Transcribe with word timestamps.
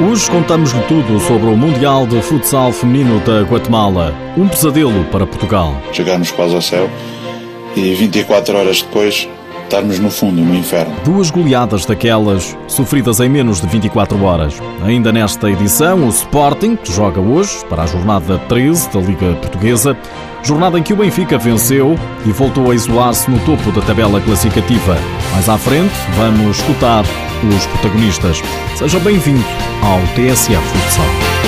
Hoje 0.00 0.30
contamos-lhe 0.30 0.80
tudo 0.82 1.18
sobre 1.18 1.48
o 1.48 1.56
Mundial 1.56 2.06
de 2.06 2.22
Futsal 2.22 2.72
Feminino 2.72 3.18
da 3.18 3.42
Guatemala. 3.42 4.14
Um 4.36 4.46
pesadelo 4.46 5.04
para 5.06 5.26
Portugal. 5.26 5.74
Chegarmos 5.92 6.30
quase 6.30 6.54
ao 6.54 6.62
céu 6.62 6.88
e 7.74 7.94
24 7.94 8.56
horas 8.56 8.80
depois 8.80 9.28
estarmos 9.64 9.98
no 9.98 10.08
fundo, 10.08 10.40
no 10.40 10.54
inferno. 10.54 10.94
Duas 11.04 11.32
goleadas 11.32 11.84
daquelas, 11.84 12.56
sofridas 12.68 13.18
em 13.18 13.28
menos 13.28 13.60
de 13.60 13.66
24 13.66 14.22
horas. 14.22 14.54
Ainda 14.84 15.10
nesta 15.10 15.50
edição, 15.50 16.06
o 16.06 16.10
Sporting, 16.10 16.76
que 16.76 16.92
joga 16.92 17.20
hoje 17.20 17.64
para 17.68 17.82
a 17.82 17.86
jornada 17.86 18.38
13 18.48 18.90
da 18.90 19.00
Liga 19.00 19.34
Portuguesa, 19.34 19.96
jornada 20.44 20.78
em 20.78 20.82
que 20.84 20.92
o 20.92 20.96
Benfica 20.96 21.36
venceu 21.36 21.96
e 22.24 22.30
voltou 22.30 22.70
a 22.70 22.74
isolar-se 22.74 23.28
no 23.28 23.40
topo 23.40 23.72
da 23.72 23.84
tabela 23.84 24.20
classificativa. 24.20 24.96
Mais 25.32 25.48
à 25.48 25.58
frente, 25.58 25.92
vamos 26.16 26.56
escutar 26.56 27.04
os 27.52 27.66
protagonistas. 27.66 28.40
Seja 28.76 29.00
bem-vindo 29.00 29.44
ao 29.82 30.00
TSF 30.14 30.62
Futsal. 30.62 31.38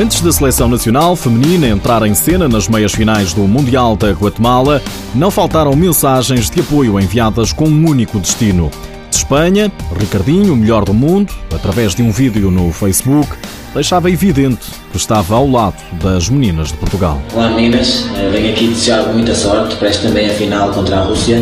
Antes 0.00 0.20
da 0.20 0.32
seleção 0.32 0.68
nacional 0.68 1.14
feminina 1.14 1.68
entrar 1.68 2.04
em 2.04 2.14
cena 2.14 2.48
nas 2.48 2.66
meias 2.66 2.92
finais 2.92 3.32
do 3.32 3.42
Mundial 3.42 3.94
da 3.94 4.10
Guatemala, 4.10 4.82
não 5.14 5.30
faltaram 5.30 5.76
mensagens 5.76 6.50
de 6.50 6.60
apoio 6.60 6.98
enviadas 6.98 7.52
com 7.52 7.66
um 7.66 7.88
único 7.88 8.18
destino. 8.18 8.70
De 9.10 9.16
Espanha, 9.16 9.70
Ricardinho, 9.96 10.54
o 10.54 10.56
melhor 10.56 10.84
do 10.84 10.94
mundo, 10.94 11.32
através 11.54 11.94
de 11.94 12.02
um 12.02 12.10
vídeo 12.10 12.50
no 12.50 12.72
Facebook, 12.72 13.30
deixava 13.74 14.10
evidente 14.10 14.66
que 14.90 14.96
estava 14.96 15.34
ao 15.34 15.48
lado 15.50 15.76
das 16.02 16.28
meninas 16.28 16.68
de 16.68 16.74
Portugal. 16.74 17.20
Olá 17.34 17.50
meninas, 17.50 18.06
eh, 18.16 18.28
venho 18.30 18.50
aqui 18.52 18.68
desejar 18.68 19.04
muita 19.12 19.34
sorte 19.34 19.76
para 19.76 19.88
esta 19.88 20.08
meia 20.10 20.32
final 20.34 20.70
contra 20.72 20.98
a 20.98 21.02
Rússia. 21.04 21.38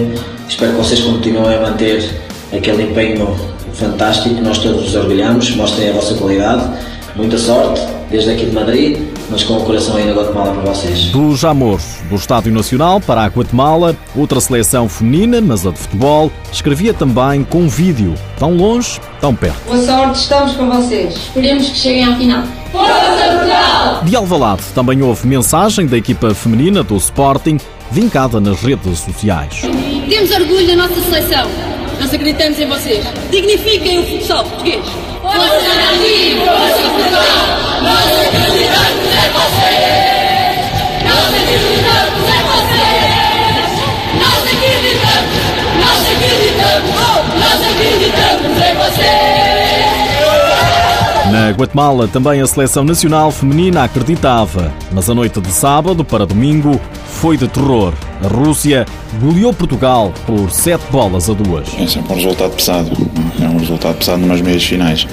Espero 0.48 0.72
que 0.72 0.78
vocês 0.78 1.00
continuem 1.00 1.56
a 1.56 1.60
manter 1.60 2.08
aquele 2.52 2.84
empenho 2.84 3.36
fantástico, 3.74 4.40
nós 4.42 4.58
todos 4.58 4.82
nos 4.82 4.94
orgulhamos, 4.94 5.54
mostrem 5.56 5.90
a 5.90 5.92
vossa 5.92 6.14
qualidade. 6.14 6.62
Muita 7.16 7.36
sorte, 7.38 7.80
desde 8.10 8.30
aqui 8.30 8.46
de 8.46 8.52
Madrid, 8.52 8.98
mas 9.30 9.44
com 9.44 9.54
o 9.54 9.64
coração 9.64 9.96
aí 9.96 10.06
na 10.06 10.12
Guatemala 10.12 10.52
para 10.52 10.72
vocês. 10.72 11.04
Do 11.06 11.36
Jamor, 11.36 11.80
do 12.08 12.16
Estádio 12.16 12.52
Nacional 12.52 13.00
para 13.00 13.22
a 13.22 13.26
Guatemala, 13.26 13.96
outra 14.16 14.40
seleção 14.40 14.88
feminina, 14.88 15.40
mas 15.40 15.66
a 15.66 15.70
de 15.70 15.78
futebol, 15.78 16.30
escrevia 16.52 16.92
também 16.92 17.44
com 17.44 17.68
vídeo, 17.68 18.14
tão 18.38 18.56
longe, 18.56 19.00
tão 19.20 19.34
perto. 19.34 19.60
Boa 19.66 19.84
sorte, 19.84 20.20
estamos 20.20 20.54
com 20.54 20.68
vocês. 20.68 21.14
Esperemos 21.14 21.68
que 21.68 21.76
cheguem 21.76 22.04
à 22.04 22.16
final. 22.16 22.42
Força 22.72 22.92
Portugal! 22.92 24.04
De 24.04 24.16
Alvalade 24.16 24.62
também 24.74 25.02
houve 25.02 25.26
mensagem 25.26 25.86
da 25.86 25.96
equipa 25.96 26.34
feminina 26.34 26.82
do 26.82 26.96
Sporting, 26.96 27.58
vincada 27.90 28.40
nas 28.40 28.60
redes 28.60 28.98
sociais. 29.00 29.62
Temos 30.08 30.30
orgulho 30.30 30.66
da 30.66 30.76
nossa 30.76 31.00
seleção. 31.00 31.48
Nós 32.00 32.14
acreditamos 32.14 32.58
em 32.58 32.66
vocês. 32.66 33.04
Dignifiquem 33.30 33.98
o 34.00 34.06
futsal 34.06 34.44
português. 34.44 34.84
Força 35.20 35.38
Brasil! 35.38 36.38
Força 36.46 36.99
Na 51.30 51.50
Guatemala 51.50 52.08
também 52.08 52.40
a 52.40 52.46
seleção 52.46 52.82
nacional 52.82 53.30
feminina 53.30 53.84
acreditava, 53.84 54.72
mas 54.90 55.08
a 55.08 55.14
noite 55.14 55.40
de 55.40 55.52
sábado 55.52 56.04
para 56.04 56.26
domingo 56.26 56.80
foi 57.04 57.36
de 57.36 57.46
terror. 57.46 57.92
A 58.22 58.26
Rússia 58.26 58.84
goleou 59.20 59.54
Portugal 59.54 60.12
por 60.26 60.50
7 60.50 60.82
bolas 60.90 61.30
a 61.30 61.32
2. 61.32 61.74
É 61.78 61.86
sempre 61.86 62.12
um 62.12 62.16
resultado 62.16 62.50
pesado, 62.56 62.90
é 63.40 63.44
um 63.44 63.58
resultado 63.58 63.96
pesado 63.96 64.18
numas 64.18 64.40
meias 64.40 64.64
finais. 64.64 65.06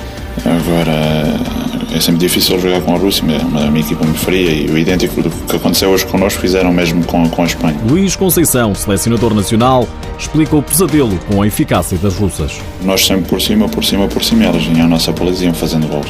Agora, 0.44 1.67
é 1.94 2.00
sempre 2.00 2.20
difícil 2.20 2.60
jogar 2.60 2.82
com 2.82 2.96
a 2.96 2.98
Rússia, 2.98 3.24
é 3.32 3.44
uma, 3.44 3.80
equipa 3.80 4.04
muito 4.04 4.20
fria 4.20 4.52
e 4.52 4.70
o 4.70 4.78
idêntico 4.78 5.22
do 5.22 5.30
que 5.30 5.56
aconteceu 5.56 5.90
hoje 5.90 6.06
connosco 6.06 6.42
fizeram 6.42 6.72
mesmo 6.72 7.04
com, 7.06 7.28
com 7.30 7.44
a 7.44 7.46
Espanha. 7.46 7.78
Luís 7.88 8.16
Conceição, 8.16 8.76
selecionador 8.76 9.34
nacional, 9.34 9.88
explica 10.18 10.56
o 10.56 10.62
pesadelo 10.62 11.18
com 11.30 11.42
a 11.42 11.48
eficácia 11.48 11.98
das 11.98 12.16
russas. 12.16 12.60
Nós 12.84 13.06
sempre 13.06 13.30
por 13.30 13.42
cima, 13.42 13.70
por 13.70 13.84
cima, 13.84 14.08
por 14.08 14.24
cima, 14.24 14.46
elas 14.46 14.64
vinham 14.64 14.86
à 14.86 14.90
nossa 14.90 15.12
baliza 15.12 15.44
e 15.44 15.46
iam 15.46 15.54
fazendo 15.54 15.88
gols. 15.88 16.08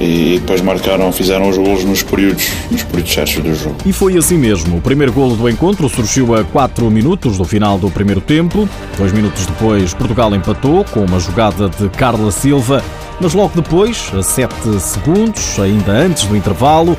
E, 0.00 0.40
depois 0.40 0.60
marcaram, 0.60 1.12
fizeram 1.12 1.48
os 1.48 1.56
gols 1.56 1.84
nos 1.84 2.02
períodos, 2.02 2.48
nos 2.70 2.82
períodos 2.82 3.12
certos 3.12 3.36
do 3.36 3.54
jogo. 3.54 3.76
E 3.86 3.92
foi 3.92 4.16
assim 4.16 4.36
mesmo. 4.36 4.78
O 4.78 4.80
primeiro 4.80 5.12
golo 5.12 5.36
do 5.36 5.48
encontro 5.48 5.88
surgiu 5.88 6.34
a 6.34 6.42
4 6.42 6.90
minutos 6.90 7.38
do 7.38 7.44
final 7.44 7.78
do 7.78 7.88
primeiro 7.88 8.20
tempo. 8.20 8.68
Dois 8.98 9.12
minutos 9.12 9.46
depois, 9.46 9.94
Portugal 9.94 10.34
empatou 10.34 10.84
com 10.84 11.04
uma 11.04 11.20
jogada 11.20 11.68
de 11.68 11.88
Carla 11.90 12.32
Silva. 12.32 12.82
Mas 13.20 13.34
logo 13.34 13.52
depois, 13.54 14.10
a 14.14 14.22
7 14.22 14.80
segundos, 14.80 15.58
ainda 15.60 15.92
antes 15.92 16.24
do 16.24 16.36
intervalo, 16.36 16.96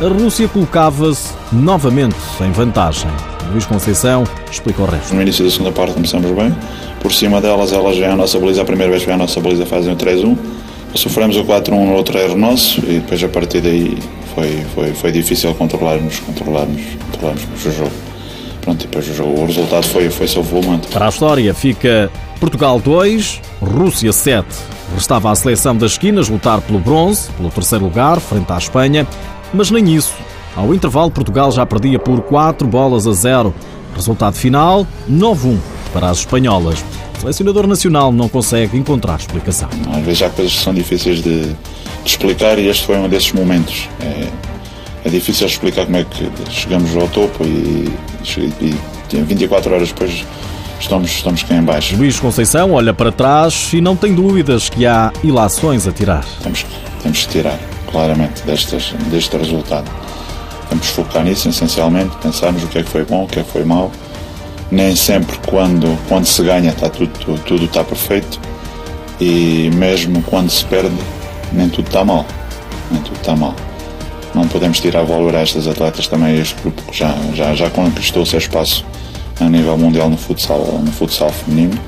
a 0.00 0.08
Rússia 0.08 0.48
colocava-se 0.48 1.34
novamente 1.52 2.16
em 2.40 2.50
vantagem. 2.52 3.10
Luís 3.50 3.66
Conceição 3.66 4.24
explica 4.50 4.82
o 4.82 4.86
resto. 4.86 5.14
No 5.14 5.22
início 5.22 5.44
da 5.44 5.50
segunda 5.50 5.72
parte 5.72 5.94
começamos 5.94 6.30
bem. 6.30 6.54
Por 7.00 7.12
cima 7.12 7.40
delas, 7.40 7.72
elas 7.72 7.96
vêm 7.96 8.08
à 8.08 8.16
nossa 8.16 8.38
baliza. 8.38 8.62
A 8.62 8.64
primeira 8.64 8.90
vez 8.90 9.02
que 9.02 9.06
vêm 9.06 9.14
à 9.14 9.18
nossa 9.18 9.40
baliza 9.40 9.66
fazem 9.66 9.92
o 9.92 9.96
3-1. 9.96 10.36
Sofremos 10.94 11.36
o 11.36 11.44
4-1 11.44 11.70
no 11.70 11.92
outro 11.94 12.18
erro 12.18 12.36
nosso 12.36 12.80
e 12.80 13.00
depois 13.00 13.22
a 13.22 13.28
partir 13.28 13.60
daí 13.60 13.98
foi, 14.34 14.64
foi, 14.74 14.92
foi 14.94 15.12
difícil 15.12 15.54
controlarmos, 15.54 16.20
controlarmos, 16.20 16.80
controlarmos 17.10 17.66
o 17.66 17.70
jogo. 17.70 18.07
Pronto, 18.68 18.86
depois 18.86 19.18
o, 19.18 19.46
resultado 19.46 19.86
foi, 19.86 20.10
foi 20.10 20.28
self-volante. 20.28 20.88
Para 20.88 21.06
a 21.06 21.08
história 21.08 21.54
fica 21.54 22.10
Portugal 22.38 22.78
2, 22.78 23.40
Rússia 23.62 24.12
7. 24.12 24.46
Restava 24.94 25.30
à 25.30 25.34
seleção 25.34 25.74
das 25.74 25.92
esquinas 25.92 26.28
lutar 26.28 26.60
pelo 26.60 26.78
bronze, 26.78 27.30
pelo 27.32 27.48
terceiro 27.48 27.86
lugar, 27.86 28.20
frente 28.20 28.52
à 28.52 28.58
Espanha, 28.58 29.06
mas 29.54 29.70
nem 29.70 29.94
isso. 29.94 30.12
Ao 30.54 30.74
intervalo, 30.74 31.10
Portugal 31.10 31.50
já 31.50 31.64
perdia 31.64 31.98
por 31.98 32.20
4 32.20 32.68
bolas 32.68 33.06
a 33.06 33.12
0. 33.12 33.54
Resultado 33.96 34.34
final, 34.34 34.86
9-1 35.10 35.56
para 35.94 36.10
as 36.10 36.18
espanholas. 36.18 36.84
O 37.16 37.20
selecionador 37.20 37.66
nacional 37.66 38.12
não 38.12 38.28
consegue 38.28 38.76
encontrar 38.76 39.18
explicação. 39.18 39.70
Às 39.96 40.04
vezes 40.04 40.22
há 40.22 40.28
coisas 40.28 40.54
que 40.54 40.60
são 40.60 40.74
difíceis 40.74 41.22
de, 41.22 41.46
de 41.46 41.56
explicar 42.04 42.58
e 42.58 42.68
este 42.68 42.84
foi 42.84 42.98
um 42.98 43.08
desses 43.08 43.32
momentos. 43.32 43.88
É, 43.98 44.28
é, 45.08 45.10
difícil 45.10 45.46
explicar 45.46 45.84
como 45.84 45.96
é 45.96 46.04
que 46.04 46.30
chegamos 46.50 46.96
ao 46.96 47.08
topo 47.08 47.44
e, 47.44 47.92
e, 48.36 48.74
e 49.12 49.22
24 49.22 49.74
horas 49.74 49.88
depois 49.88 50.24
estamos, 50.80 51.10
estamos 51.10 51.42
cá 51.42 51.54
em 51.54 51.62
baixo. 51.62 51.96
Luís 51.96 52.18
Conceição 52.18 52.72
olha 52.72 52.94
para 52.94 53.10
trás 53.10 53.72
e 53.72 53.80
não 53.80 53.96
tem 53.96 54.14
dúvidas 54.14 54.68
que 54.68 54.86
há 54.86 55.12
ilações 55.24 55.86
a 55.86 55.92
tirar. 55.92 56.24
Temos, 56.42 56.64
temos 57.02 57.24
que 57.24 57.28
tirar, 57.32 57.58
claramente, 57.90 58.42
destes, 58.42 58.94
deste 59.10 59.36
resultado. 59.36 59.90
Temos 60.68 60.86
que 60.88 60.92
focar 60.92 61.24
nisso, 61.24 61.48
essencialmente, 61.48 62.14
pensarmos 62.22 62.62
o 62.62 62.66
que 62.66 62.78
é 62.78 62.82
que 62.82 62.90
foi 62.90 63.04
bom, 63.04 63.24
o 63.24 63.26
que 63.26 63.40
é 63.40 63.42
que 63.42 63.50
foi 63.50 63.64
mau 63.64 63.90
nem 64.70 64.94
sempre 64.94 65.38
quando, 65.46 65.98
quando 66.08 66.26
se 66.26 66.42
ganha 66.42 66.70
está 66.70 66.88
tudo, 66.90 67.10
tudo, 67.18 67.40
tudo 67.40 67.64
está 67.64 67.82
perfeito 67.82 68.38
e 69.20 69.70
mesmo 69.74 70.22
quando 70.22 70.50
se 70.50 70.64
perde 70.64 70.94
nem 71.52 71.68
tudo 71.68 71.86
está 71.86 72.04
mal. 72.04 72.26
Nem 72.90 73.02
tudo 73.02 73.16
está 73.16 73.34
mal. 73.36 73.54
Não 74.34 74.46
podemos 74.46 74.80
tirar 74.80 75.04
valor 75.04 75.34
a 75.34 75.40
estas 75.40 75.66
atletas 75.66 76.06
também, 76.06 76.38
este 76.38 76.60
grupo 76.60 76.82
que 76.82 76.96
já, 76.96 77.14
já, 77.34 77.54
já 77.54 77.70
conquistou 77.70 78.22
o 78.22 78.26
seu 78.26 78.38
espaço 78.38 78.84
a 79.40 79.44
nível 79.44 79.76
mundial 79.76 80.08
no 80.10 80.16
futsal, 80.16 80.58
no 80.84 80.92
futsal 80.92 81.30
feminino. 81.30 81.78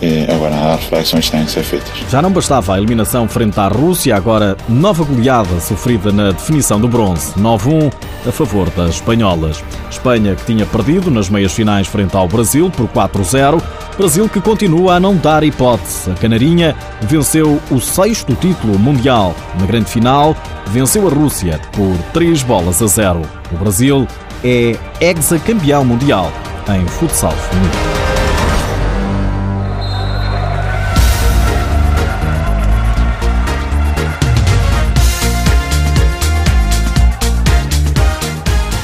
E 0.00 0.30
agora 0.32 0.54
há 0.54 0.76
reflexões 0.76 1.24
que 1.24 1.32
têm 1.32 1.44
que 1.44 1.50
ser 1.50 1.64
feitas. 1.64 1.90
Já 2.08 2.22
não 2.22 2.30
bastava 2.30 2.74
a 2.74 2.78
eliminação 2.78 3.26
frente 3.26 3.58
à 3.58 3.66
Rússia, 3.66 4.14
agora 4.14 4.56
nova 4.68 5.02
goleada 5.02 5.60
sofrida 5.60 6.12
na 6.12 6.30
definição 6.30 6.80
do 6.80 6.86
bronze, 6.86 7.32
9-1 7.34 7.92
a 8.26 8.30
favor 8.30 8.70
das 8.70 8.90
espanholas. 8.90 9.62
Espanha 9.90 10.36
que 10.36 10.44
tinha 10.44 10.64
perdido 10.64 11.10
nas 11.10 11.28
meias 11.28 11.52
finais 11.52 11.88
frente 11.88 12.16
ao 12.16 12.28
Brasil 12.28 12.70
por 12.70 12.86
4-0, 12.86 13.60
Brasil 13.98 14.28
que 14.28 14.40
continua 14.40 14.94
a 14.94 15.00
não 15.00 15.16
dar 15.16 15.42
hipótese. 15.42 16.12
A 16.12 16.14
Canarinha 16.14 16.76
venceu 17.00 17.60
o 17.68 17.80
sexto 17.80 18.32
título 18.36 18.78
mundial. 18.78 19.34
Na 19.58 19.66
grande 19.66 19.90
final, 19.90 20.36
venceu 20.68 21.08
a 21.08 21.10
Rússia 21.10 21.60
por 21.72 21.96
3 22.12 22.44
bolas 22.44 22.80
a 22.80 22.86
0. 22.86 23.22
O 23.50 23.56
Brasil 23.56 24.06
é 24.44 24.78
ex-campeão 25.00 25.84
mundial 25.84 26.30
em 26.68 26.86
futsal 26.86 27.32
feminino. 27.32 27.97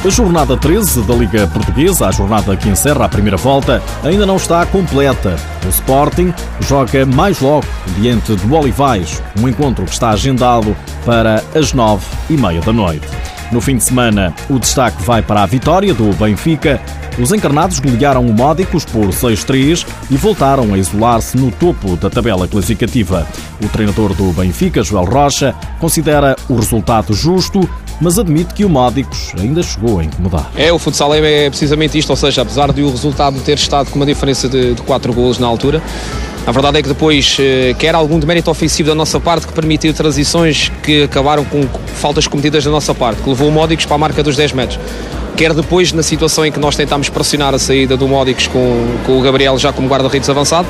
A 0.04 0.10
jornada 0.10 0.54
13 0.54 1.00
da 1.04 1.14
Liga 1.14 1.46
Portuguesa, 1.46 2.08
a 2.08 2.10
jornada 2.10 2.54
que 2.54 2.68
encerra 2.68 3.06
a 3.06 3.08
primeira 3.08 3.38
volta, 3.38 3.82
ainda 4.02 4.26
não 4.26 4.36
está 4.36 4.66
completa. 4.66 5.34
O 5.64 5.68
Sporting 5.70 6.30
joga 6.60 7.06
mais 7.06 7.40
logo 7.40 7.66
diante 7.98 8.36
do 8.36 8.54
Olivais, 8.54 9.22
um 9.40 9.48
encontro 9.48 9.86
que 9.86 9.92
está 9.92 10.10
agendado 10.10 10.76
para 11.06 11.42
as 11.54 11.72
nove 11.72 12.04
e 12.28 12.36
meia 12.36 12.60
da 12.60 12.70
noite. 12.70 13.08
No 13.50 13.62
fim 13.62 13.78
de 13.78 13.84
semana, 13.84 14.34
o 14.50 14.58
destaque 14.58 15.02
vai 15.02 15.22
para 15.22 15.42
a 15.42 15.46
vitória 15.46 15.94
do 15.94 16.12
Benfica 16.14 16.80
Os 17.18 17.32
encarnados 17.32 17.78
golearam 17.78 18.26
o 18.26 18.34
Módicos 18.34 18.84
por 18.84 19.06
6-3 19.06 19.86
e 20.10 20.16
voltaram 20.16 20.74
a 20.74 20.78
isolar-se 20.78 21.36
no 21.36 21.52
topo 21.52 21.96
da 21.96 22.10
tabela 22.10 22.48
classificativa. 22.48 23.26
O 23.62 23.68
treinador 23.68 24.12
do 24.14 24.32
Benfica, 24.32 24.82
Joel 24.82 25.04
Rocha, 25.04 25.54
considera 25.78 26.34
o 26.48 26.56
resultado 26.56 27.14
justo, 27.14 27.68
mas 28.00 28.18
admite 28.18 28.54
que 28.54 28.64
o 28.64 28.68
Módicos 28.68 29.32
ainda 29.38 29.62
chegou 29.62 29.98
a 30.00 30.04
incomodar. 30.04 30.50
É, 30.56 30.72
o 30.72 30.78
futsal 30.78 31.14
é 31.14 31.48
precisamente 31.48 31.98
isto, 31.98 32.10
ou 32.10 32.16
seja, 32.16 32.42
apesar 32.42 32.72
de 32.72 32.82
o 32.82 32.90
resultado 32.90 33.38
ter 33.40 33.56
estado 33.56 33.90
com 33.90 33.96
uma 33.96 34.06
diferença 34.06 34.48
de, 34.48 34.74
de 34.74 34.82
4 34.82 35.12
golos 35.12 35.38
na 35.38 35.46
altura, 35.46 35.82
a 36.46 36.52
verdade 36.52 36.78
é 36.78 36.82
que 36.82 36.88
depois 36.88 37.38
eh, 37.40 37.74
quer 37.78 37.94
algum 37.94 38.18
demérito 38.18 38.50
ofensivo 38.50 38.90
da 38.90 38.94
nossa 38.94 39.18
parte 39.18 39.46
que 39.46 39.52
permitiu 39.54 39.94
transições 39.94 40.70
que 40.82 41.04
acabaram 41.04 41.42
com 41.44 41.62
faltas 41.86 42.26
cometidas 42.26 42.62
da 42.64 42.70
nossa 42.70 42.94
parte, 42.94 43.22
que 43.22 43.28
levou 43.30 43.48
o 43.48 43.52
Módicos 43.52 43.86
para 43.86 43.94
a 43.94 43.98
marca 43.98 44.22
dos 44.22 44.36
10 44.36 44.52
metros 44.52 44.78
quer 45.36 45.52
depois 45.52 45.92
na 45.92 46.02
situação 46.02 46.46
em 46.46 46.52
que 46.52 46.60
nós 46.60 46.76
tentámos 46.76 47.08
pressionar 47.08 47.54
a 47.54 47.58
saída 47.58 47.96
do 47.96 48.06
Módicos 48.06 48.46
com, 48.46 48.86
com 49.04 49.18
o 49.18 49.22
Gabriel 49.22 49.58
já 49.58 49.72
como 49.72 49.88
guarda-redes 49.88 50.30
avançado, 50.30 50.68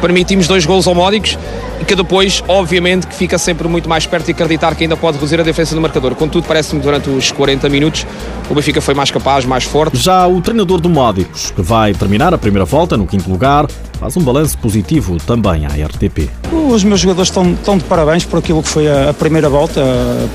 permitimos 0.00 0.46
dois 0.46 0.64
gols 0.64 0.86
ao 0.86 0.94
Módicos 0.94 1.38
e 1.80 1.84
que 1.84 1.94
depois, 1.94 2.42
obviamente, 2.48 3.06
que 3.06 3.14
fica 3.14 3.38
sempre 3.38 3.68
muito 3.68 3.88
mais 3.88 4.06
perto 4.06 4.26
de 4.26 4.32
acreditar 4.32 4.74
que 4.74 4.84
ainda 4.84 4.96
pode 4.96 5.16
reduzir 5.16 5.40
a 5.40 5.42
diferença 5.42 5.74
do 5.74 5.80
marcador. 5.80 6.14
Contudo, 6.14 6.46
parece-me 6.46 6.80
que 6.80 6.86
durante 6.86 7.10
os 7.10 7.30
40 7.30 7.68
minutos 7.68 8.06
o 8.48 8.54
Benfica 8.54 8.80
foi 8.80 8.94
mais 8.94 9.10
capaz, 9.10 9.44
mais 9.44 9.64
forte. 9.64 9.96
Já 9.96 10.26
o 10.26 10.40
treinador 10.40 10.80
do 10.80 10.88
Módicos, 10.88 11.50
que 11.50 11.62
vai 11.62 11.92
terminar 11.92 12.32
a 12.32 12.38
primeira 12.38 12.64
volta 12.64 12.96
no 12.96 13.06
quinto 13.06 13.30
lugar, 13.30 13.66
faz 13.98 14.16
um 14.16 14.22
balanço 14.22 14.56
positivo 14.58 15.16
também 15.26 15.66
à 15.66 15.68
RTP. 15.68 16.30
Os 16.52 16.84
meus 16.84 17.00
jogadores 17.00 17.28
estão, 17.28 17.52
estão 17.52 17.78
de 17.78 17.84
parabéns 17.84 18.24
por 18.24 18.38
aquilo 18.38 18.62
que 18.62 18.68
foi 18.68 18.88
a, 18.88 19.10
a, 19.10 19.14
primeira 19.14 19.48
volta, 19.48 19.82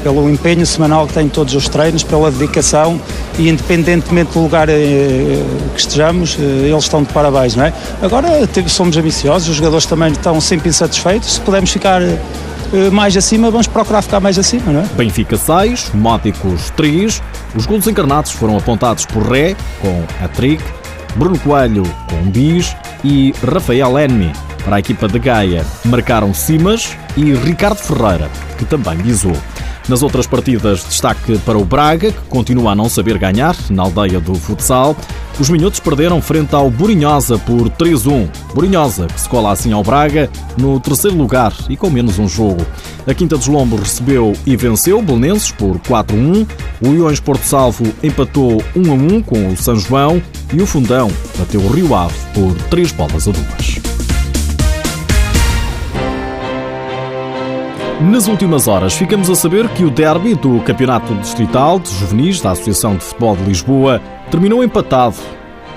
pelo 0.04 0.30
empenho 0.30 0.66
semanal 0.66 1.08
que 1.08 1.14
têm 1.14 1.28
todos 1.28 1.54
os 1.56 1.68
treinos, 1.68 2.04
pela 2.04 2.32
dedicação 2.32 3.00
e 3.38 3.50
independentemente 3.50 4.34
do 4.34 4.42
lugar 4.42 4.70
eh, 4.70 4.74
que 5.74 5.80
estejamos, 5.80 6.38
eh, 6.40 6.70
eles 6.70 6.84
estão 6.84 7.04
de 7.04 7.12
parabéns, 7.14 7.56
não 7.56 7.66
é? 7.66 7.74
Agora 8.02 8.28
somos 8.68 8.98
ambiciosos, 8.98 9.50
os 9.50 9.56
jogadores 9.56 9.86
também 9.86 10.12
estão 10.12 10.40
sempre 10.42 10.70
insatisfeitos, 10.70 11.34
se 11.34 11.42
pudermos 11.42 11.72
ficar 11.72 12.02
eh, 12.02 12.90
mais 12.92 13.16
acima, 13.18 13.52
vamos 13.52 13.68
procurar 13.68 14.02
ficar 14.02 14.20
mais 14.20 14.38
acima, 14.38 14.72
não 14.72 14.82
é? 14.82 14.86
Benfica 14.96 15.38
6, 15.38 15.92
Móticos 15.94 16.70
3, 16.76 17.22
os 17.56 17.66
gols 17.66 17.88
encarnados 17.88 18.32
foram 18.32 18.58
apontados 18.58 19.06
por 19.06 19.24
Ré, 19.24 19.56
com 19.82 20.04
a 20.24 20.28
trick, 20.28 20.64
Bruno 21.16 21.38
Coelho 21.40 21.84
com 22.10 22.30
bis 22.30 22.76
e 23.04 23.34
Rafael 23.46 24.00
Enmi 24.00 24.32
para 24.64 24.78
a 24.78 24.80
equipa 24.80 25.08
de 25.08 25.20
Gaia 25.20 25.66
marcaram 25.86 26.34
Simas 26.34 26.96
e 27.18 27.34
Ricardo 27.34 27.78
Ferreira, 27.78 28.30
que 28.58 28.66
também 28.66 28.98
bisou. 28.98 29.36
Nas 29.90 30.04
outras 30.04 30.28
partidas, 30.28 30.84
destaque 30.84 31.38
para 31.40 31.58
o 31.58 31.66
Braga, 31.66 32.12
que 32.12 32.22
continua 32.30 32.72
a 32.72 32.76
não 32.76 32.88
saber 32.88 33.18
ganhar 33.18 33.56
na 33.70 33.84
aldeia 33.84 34.20
do 34.20 34.36
futsal. 34.36 34.96
Os 35.40 35.50
minhotos 35.50 35.80
perderam 35.80 36.22
frente 36.22 36.54
ao 36.54 36.70
Burinhosa 36.70 37.38
por 37.40 37.70
3-1. 37.70 38.30
Burinhosa, 38.54 39.08
que 39.08 39.20
se 39.20 39.28
cola 39.28 39.52
assim 39.52 39.74
ao 39.74 39.84
Braga, 39.84 40.30
no 40.58 40.80
terceiro 40.80 41.18
lugar 41.18 41.54
e 41.68 41.76
com 41.76 41.90
menos 41.90 42.20
um 42.20 42.28
jogo. 42.28 42.66
A 43.08 43.14
Quinta 43.14 43.38
dos 43.38 43.48
Lombos 43.48 43.80
recebeu 43.80 44.34
e 44.46 44.56
venceu 44.56 45.02
Belenenses 45.02 45.52
por 45.52 45.80
4-1. 45.80 46.48
O 46.82 46.88
Iões 46.94 47.20
Porto 47.20 47.44
Salvo 47.44 47.92
empatou 48.04 48.64
1-1 48.76 49.24
com 49.24 49.50
o 49.50 49.58
São 49.58 49.76
João 49.76 50.22
e 50.54 50.62
o 50.62 50.68
Fundão 50.68 51.10
bateu 51.38 51.62
o 51.62 51.72
Rio 51.72 51.96
Ave 51.96 52.14
por 52.34 52.54
3 52.70 52.92
bolas 52.92 53.28
a 53.28 53.32
2. 53.32 53.91
Nas 58.10 58.28
últimas 58.28 58.68
horas, 58.68 58.96
ficamos 58.96 59.30
a 59.30 59.36
saber 59.36 59.70
que 59.70 59.84
o 59.84 59.90
derby 59.92 60.34
do 60.34 60.60
Campeonato 60.62 61.14
Distrital 61.16 61.80
de 61.80 61.92
Juvenis 61.92 62.42
da 62.42 62.52
Associação 62.52 62.96
de 62.96 63.04
Futebol 63.04 63.38
de 63.38 63.44
Lisboa 63.44 64.02
terminou 64.32 64.64
empatado. 64.64 65.18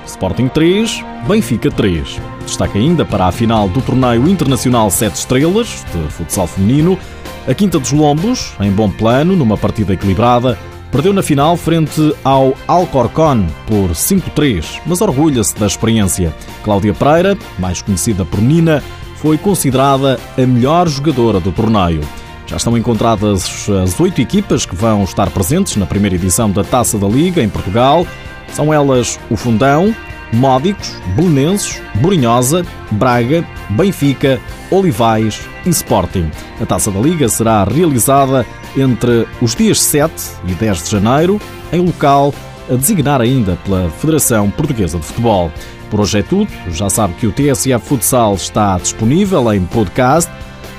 Sporting 0.07 0.49
3, 0.49 1.05
Benfica 1.29 1.71
3. 1.71 2.19
Destaque 2.47 2.79
ainda 2.79 3.05
para 3.05 3.27
a 3.27 3.33
final 3.33 3.69
do 3.69 3.83
Torneio 3.83 4.27
Internacional 4.27 4.91
7 4.91 5.15
Estrelas 5.15 5.85
de 5.93 6.11
futsal 6.11 6.47
feminino. 6.47 6.99
A 7.47 7.53
Quinta 7.53 7.79
dos 7.79 7.93
Lombos, 7.93 8.55
em 8.59 8.73
bom 8.73 8.91
plano, 8.91 9.37
numa 9.37 9.59
partida 9.59 9.93
equilibrada, 9.93 10.59
perdeu 10.91 11.13
na 11.13 11.23
final 11.23 11.59
frente 11.59 12.15
ao 12.25 12.55
Alcorcon 12.67 13.47
por 13.67 13.91
5-3, 13.91 14.81
mas 14.87 15.03
orgulha-se 15.03 15.55
da 15.57 15.67
experiência. 15.67 16.35
Cláudia 16.65 16.95
Pereira, 16.95 17.37
mais 17.59 17.83
conhecida 17.83 18.25
por 18.25 18.41
Nina, 18.41 18.83
foi 19.25 19.39
considerada 19.39 20.21
a 20.37 20.47
melhor 20.47 20.87
jogadora 20.87 21.41
do 21.41 21.51
torneio. 21.51 22.03
Já 22.47 22.59
estão 22.59 22.77
encontradas 22.77 23.71
as 23.83 23.99
oito 23.99 24.21
equipas 24.21 24.67
que 24.67 24.77
vão 24.77 25.03
estar 25.03 25.31
presentes 25.31 25.77
na 25.77 25.87
primeira 25.87 26.15
edição 26.15 26.51
da 26.51 26.63
Taça 26.63 26.99
da 26.99 27.09
Liga 27.09 27.43
em 27.43 27.49
Portugal. 27.49 28.07
São 28.53 28.71
elas 28.71 29.19
o 29.31 29.37
Fundão, 29.37 29.97
Módicos, 30.31 30.93
Belenenses, 31.17 31.81
Borinhosa, 31.95 32.67
Braga, 32.91 33.43
Benfica, 33.71 34.39
Olivais 34.71 35.41
e 35.65 35.71
Sporting. 35.71 36.31
A 36.61 36.67
Taça 36.67 36.91
da 36.91 37.01
Liga 37.01 37.27
será 37.27 37.65
realizada 37.65 38.45
entre 38.77 39.27
os 39.41 39.55
dias 39.55 39.81
7 39.81 40.13
e 40.47 40.53
10 40.53 40.83
de 40.83 40.91
janeiro, 40.91 41.41
em 41.73 41.81
local 41.81 42.35
a 42.71 42.75
designar 42.75 43.21
ainda 43.21 43.59
pela 43.65 43.91
Federação 43.91 44.51
Portuguesa 44.51 44.99
de 44.99 45.05
Futebol. 45.05 45.51
Por 45.91 46.01
hoje 46.01 46.19
é 46.19 46.23
tudo. 46.23 46.51
Já 46.71 46.89
sabe 46.89 47.15
que 47.15 47.27
o 47.27 47.33
TSF 47.33 47.79
Futsal 47.85 48.35
está 48.35 48.79
disponível 48.79 49.53
em 49.53 49.65
podcast. 49.65 50.31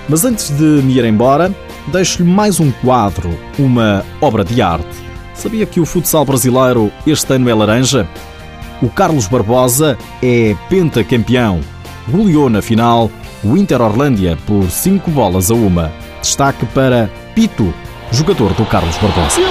Mas 0.08 0.24
antes 0.24 0.50
de 0.50 0.64
me 0.64 0.98
ir 0.98 1.06
embora, 1.06 1.54
deixo-lhe 1.88 2.30
mais 2.30 2.60
um 2.60 2.72
quadro, 2.72 3.30
uma 3.58 4.06
obra 4.22 4.44
de 4.44 4.62
arte. 4.62 5.06
Sabia 5.34 5.66
que 5.66 5.80
o 5.80 5.86
futsal 5.86 6.24
brasileiro 6.24 6.92
este 7.06 7.34
ano 7.34 7.50
é 7.50 7.54
laranja? 7.54 8.08
O 8.82 8.90
Carlos 8.90 9.28
Barbosa 9.28 9.98
é 10.22 10.56
pentacampeão. 10.70 11.60
Goleou 12.08 12.50
na 12.50 12.62
final 12.62 13.10
o 13.44 13.58
Inter 13.58 13.82
Orlândia 13.82 14.38
por 14.46 14.70
5 14.70 15.10
bolas 15.12 15.50
a 15.50 15.54
uma. 15.54 15.92
Destaque 16.22 16.66
para 16.68 17.10
Pito, 17.34 17.74
jogador 18.12 18.54
do 18.54 18.66
Carlos 18.66 18.98
Barbosa. 18.98 19.42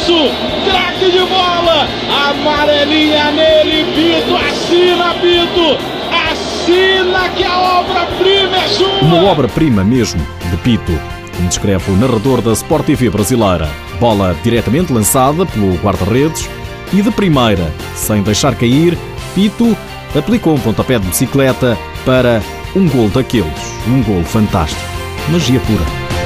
Cracaço, 0.00 0.30
craque 0.64 1.10
de 1.10 1.24
bola. 1.26 1.88
Amarelinha 2.28 3.30
nele, 3.32 3.84
Pito, 3.94 4.36
assina, 4.36 5.14
Pito. 5.14 5.78
Assina 6.30 7.28
que 7.30 7.44
a 7.44 7.80
obra-prima 7.80 8.56
é 8.56 8.68
sua. 8.68 9.00
Uma 9.02 9.30
obra-prima 9.30 9.84
mesmo, 9.84 10.20
de 10.50 10.56
Pito. 10.58 10.98
Como 11.36 11.48
descreve 11.48 11.90
o 11.90 11.96
narrador 11.96 12.40
da 12.40 12.52
Sport 12.52 12.86
TV 12.86 13.10
brasileira. 13.10 13.68
Bola 13.98 14.36
diretamente 14.42 14.92
lançada 14.92 15.46
pelo 15.46 15.74
guarda-redes 15.76 16.48
e 16.92 17.02
de 17.02 17.10
primeira, 17.10 17.72
sem 17.94 18.22
deixar 18.22 18.54
cair, 18.54 18.96
Pito 19.34 19.76
aplicou 20.16 20.54
um 20.54 20.58
pontapé 20.58 20.98
de 20.98 21.06
bicicleta 21.06 21.78
para 22.04 22.42
um 22.74 22.88
gol 22.88 23.08
daqueles. 23.08 23.74
Um 23.86 24.02
gol 24.02 24.24
fantástico 24.24 24.90
magia 25.28 25.60
pura. 25.60 26.19